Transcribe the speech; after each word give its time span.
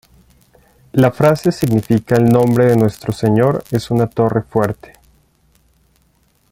La 0.93 1.11
frase 1.11 1.51
significa 1.51 2.15
"El 2.15 2.25
nombre 2.27 2.65
de 2.65 2.75
nuestro 2.75 3.13
Señor 3.13 3.63
es 3.69 3.91
una 3.91 4.07
torre 4.07 4.41
fuerte. 4.41 4.93